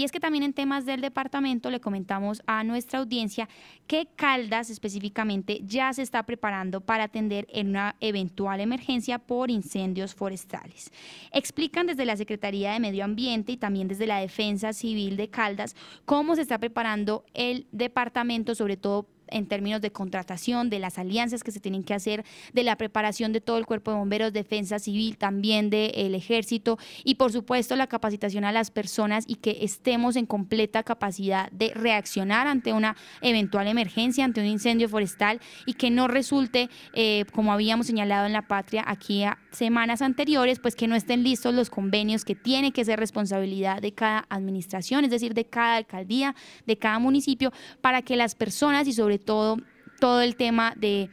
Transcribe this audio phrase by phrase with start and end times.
[0.00, 3.48] Y es que también en temas del departamento le comentamos a nuestra audiencia
[3.88, 10.14] que Caldas específicamente ya se está preparando para atender en una eventual emergencia por incendios
[10.14, 10.92] forestales.
[11.32, 15.74] Explican desde la Secretaría de Medio Ambiente y también desde la Defensa Civil de Caldas
[16.04, 21.42] cómo se está preparando el departamento, sobre todo en términos de contratación, de las alianzas
[21.42, 24.78] que se tienen que hacer, de la preparación de todo el cuerpo de bomberos, defensa
[24.78, 30.16] civil, también del ejército y por supuesto la capacitación a las personas y que estemos
[30.16, 35.90] en completa capacidad de reaccionar ante una eventual emergencia, ante un incendio forestal y que
[35.90, 40.88] no resulte, eh, como habíamos señalado en la patria aquí a semanas anteriores, pues que
[40.88, 45.34] no estén listos los convenios que tiene que ser responsabilidad de cada administración, es decir,
[45.34, 46.34] de cada alcaldía,
[46.66, 49.58] de cada municipio, para que las personas y sobre todo
[50.00, 51.10] todo el tema de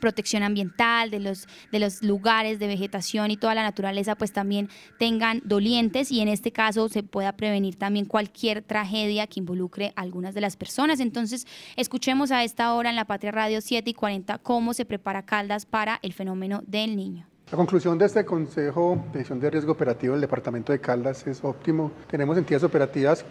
[0.00, 4.68] protección ambiental, de los, de los lugares de vegetación y toda la naturaleza, pues también
[4.98, 10.02] tengan dolientes y en este caso se pueda prevenir también cualquier tragedia que involucre a
[10.02, 11.00] algunas de las personas.
[11.00, 15.24] Entonces, escuchemos a esta hora en la Patria Radio 7 y 40 cómo se prepara
[15.24, 17.26] Caldas para el fenómeno del niño.
[17.48, 21.44] La conclusión de este Consejo de Gestión de Riesgo Operativo del Departamento de Caldas es
[21.44, 21.92] óptimo.
[22.10, 23.24] Tenemos entidades operativas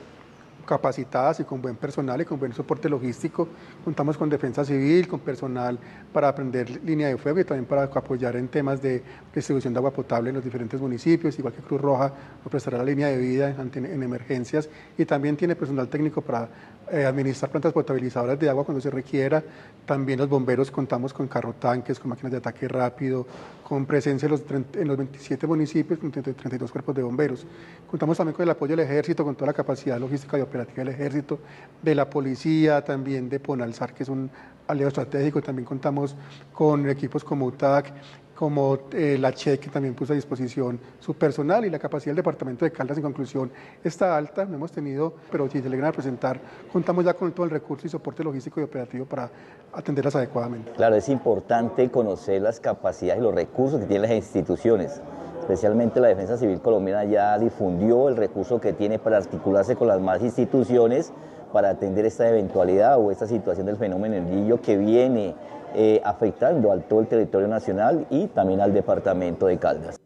[0.66, 3.48] capacitadas y con buen personal y con buen soporte logístico.
[3.84, 5.78] Contamos con defensa civil, con personal
[6.12, 9.92] para aprender línea de fuego y también para apoyar en temas de distribución de agua
[9.92, 12.12] potable en los diferentes municipios, igual que Cruz Roja
[12.50, 16.50] prestará la línea de vida en, en emergencias y también tiene personal técnico para
[16.92, 19.44] eh, administrar plantas potabilizadoras de agua cuando se requiera.
[19.88, 23.26] También los bomberos contamos con carro tanques, con máquinas de ataque rápido,
[23.68, 27.44] con presencia en los, en los 27 municipios, con 32 cuerpos de bomberos.
[27.90, 31.40] Contamos también con el apoyo del ejército, con toda la capacidad logística y del ejército,
[31.82, 34.30] de la policía, también de Ponalzar, que es un
[34.68, 35.42] aliado estratégico.
[35.42, 36.16] También contamos
[36.54, 37.94] con equipos como UTAC
[38.36, 42.18] como eh, la CHE, que también puso a disposición su personal y la capacidad del
[42.18, 43.50] departamento de Caldas, en conclusión,
[43.84, 46.40] está alta, no hemos tenido, pero si se le a presentar,
[46.72, 49.30] contamos ya con todo el recurso y soporte logístico y operativo para
[49.74, 50.72] atenderlas adecuadamente.
[50.72, 55.02] Claro, es importante conocer las capacidades y los recursos que tienen las instituciones.
[55.40, 60.02] Especialmente la Defensa Civil Colombiana ya difundió el recurso que tiene para articularse con las
[60.02, 61.12] más instituciones
[61.52, 65.36] para atender esta eventualidad o esta situación del fenómeno del que viene
[65.74, 70.05] eh, afectando a todo el territorio nacional y también al departamento de Caldas.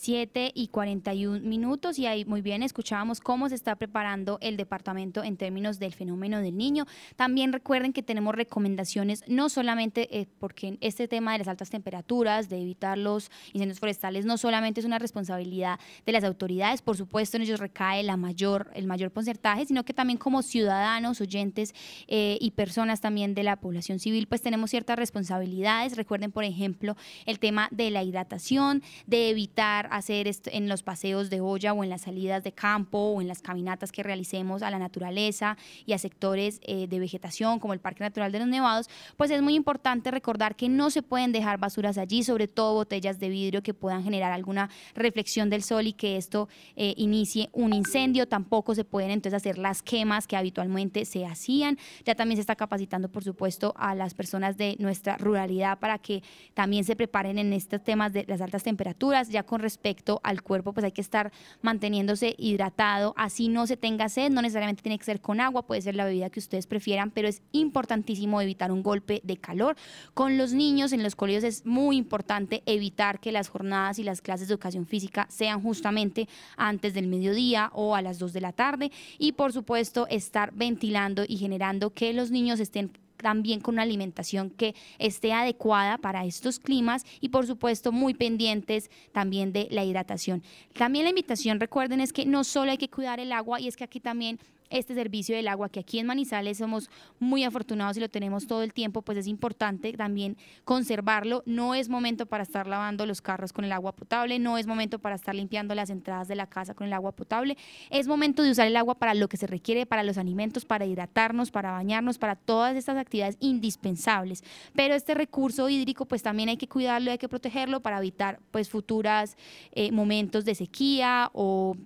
[0.00, 5.22] 7 y 41 minutos y ahí muy bien escuchábamos cómo se está preparando el departamento
[5.22, 6.86] en términos del fenómeno del niño.
[7.16, 12.48] También recuerden que tenemos recomendaciones, no solamente eh, porque este tema de las altas temperaturas,
[12.48, 17.36] de evitar los incendios forestales, no solamente es una responsabilidad de las autoridades, por supuesto
[17.36, 21.74] en ellos recae la mayor, el mayor porcentaje, sino que también como ciudadanos, oyentes
[22.08, 25.98] eh, y personas también de la población civil, pues tenemos ciertas responsabilidades.
[25.98, 26.96] Recuerden, por ejemplo,
[27.26, 31.90] el tema de la hidratación, de evitar hacer en los paseos de olla o en
[31.90, 35.56] las salidas de campo o en las caminatas que realicemos a la naturaleza
[35.86, 39.42] y a sectores eh, de vegetación como el Parque Natural de los Nevados, pues es
[39.42, 43.62] muy importante recordar que no se pueden dejar basuras allí, sobre todo botellas de vidrio
[43.62, 48.28] que puedan generar alguna reflexión del sol y que esto eh, inicie un incendio.
[48.28, 51.78] Tampoco se pueden entonces hacer las quemas que habitualmente se hacían.
[52.04, 56.22] Ya también se está capacitando, por supuesto, a las personas de nuestra ruralidad para que
[56.54, 60.42] también se preparen en estos temas de las altas temperaturas, ya con respecto respecto al
[60.42, 61.32] cuerpo, pues hay que estar
[61.62, 65.80] manteniéndose hidratado, así no se tenga sed, no necesariamente tiene que ser con agua, puede
[65.80, 69.76] ser la bebida que ustedes prefieran, pero es importantísimo evitar un golpe de calor.
[70.12, 74.20] Con los niños en los colegios es muy importante evitar que las jornadas y las
[74.20, 78.52] clases de educación física sean justamente antes del mediodía o a las 2 de la
[78.52, 83.82] tarde y por supuesto estar ventilando y generando que los niños estén también con una
[83.82, 89.84] alimentación que esté adecuada para estos climas y por supuesto muy pendientes también de la
[89.84, 90.42] hidratación.
[90.74, 93.76] También la invitación, recuerden, es que no solo hay que cuidar el agua y es
[93.76, 94.38] que aquí también
[94.70, 98.62] este servicio del agua, que aquí en Manizales somos muy afortunados y lo tenemos todo
[98.62, 101.42] el tiempo, pues es importante también conservarlo.
[101.44, 104.98] No es momento para estar lavando los carros con el agua potable, no es momento
[104.98, 107.56] para estar limpiando las entradas de la casa con el agua potable,
[107.90, 110.86] es momento de usar el agua para lo que se requiere, para los alimentos, para
[110.86, 114.44] hidratarnos, para bañarnos, para todas estas actividades indispensables.
[114.74, 118.68] Pero este recurso hídrico pues también hay que cuidarlo, hay que protegerlo para evitar pues
[118.68, 119.36] futuras
[119.72, 121.76] eh, momentos de sequía o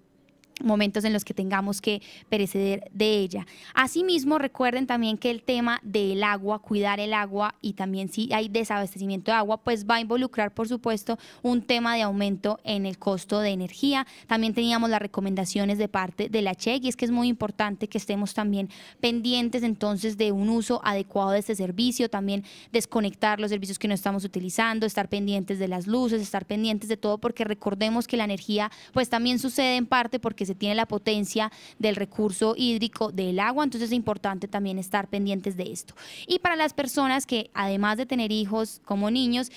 [0.64, 3.46] momentos en los que tengamos que perecer de ella.
[3.74, 8.48] Asimismo, recuerden también que el tema del agua, cuidar el agua y también si hay
[8.48, 12.98] desabastecimiento de agua, pues va a involucrar, por supuesto, un tema de aumento en el
[12.98, 14.06] costo de energía.
[14.26, 17.88] También teníamos las recomendaciones de parte de la CHEC y es que es muy importante
[17.88, 18.68] que estemos también
[19.00, 23.94] pendientes entonces de un uso adecuado de este servicio, también desconectar los servicios que no
[23.94, 28.24] estamos utilizando, estar pendientes de las luces, estar pendientes de todo, porque recordemos que la
[28.24, 33.40] energía pues también sucede en parte porque porque tiene la potencia del recurso hídrico del
[33.40, 35.94] agua, entonces es importante también estar pendientes de esto.
[36.26, 39.50] Y para las personas que además de tener hijos como niños,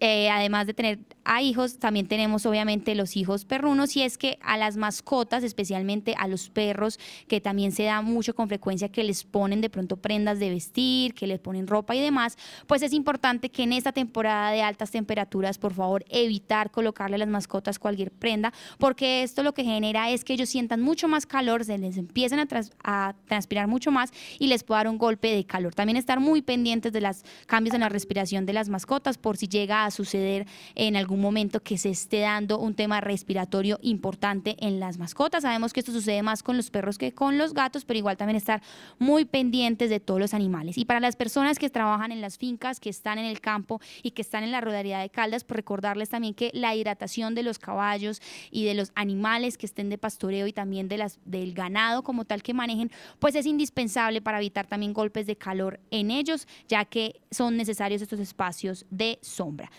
[0.00, 4.38] eh, además de tener a hijos, también tenemos obviamente los hijos perrunos y es que
[4.42, 9.04] a las mascotas, especialmente a los perros, que también se da mucho con frecuencia que
[9.04, 12.36] les ponen de pronto prendas de vestir, que les ponen ropa y demás,
[12.66, 17.18] pues es importante que en esta temporada de altas temperaturas, por favor, evitar colocarle a
[17.18, 21.26] las mascotas cualquier prenda, porque esto lo que genera es que ellos sientan mucho más
[21.26, 22.48] calor, se les empiezan a,
[22.84, 25.74] a transpirar mucho más y les puede dar un golpe de calor.
[25.74, 29.48] También estar muy pendientes de los cambios en la respiración de las mascotas por si
[29.48, 34.80] llega a suceder en algún momento que se esté dando un tema respiratorio importante en
[34.80, 35.42] las mascotas.
[35.42, 38.36] Sabemos que esto sucede más con los perros que con los gatos, pero igual también
[38.36, 38.62] estar
[38.98, 40.76] muy pendientes de todos los animales.
[40.76, 44.10] Y para las personas que trabajan en las fincas, que están en el campo y
[44.10, 47.42] que están en la rodaría de Caldas, por pues recordarles también que la hidratación de
[47.42, 48.20] los caballos
[48.50, 52.24] y de los animales que estén de pastoreo y también de las, del ganado como
[52.24, 56.84] tal que manejen, pues es indispensable para evitar también golpes de calor en ellos, ya
[56.84, 59.70] que son necesarios estos espacios de sombra.